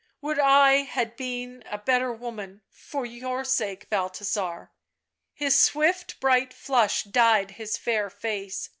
"Would 0.23 0.39
I 0.39 0.77
had 0.77 1.15
been 1.15 1.63
a 1.67 1.77
better 1.77 2.11
woman, 2.11 2.61
for 2.71 3.05
your 3.05 3.43
sake, 3.45 3.87
Balthasar." 3.91 4.71
His 5.31 5.55
swift 5.55 6.19
bright 6.19 6.55
flush 6.55 7.03
dyed 7.03 7.51
his 7.51 7.77
fair 7.77 8.09
face. 8.09 8.67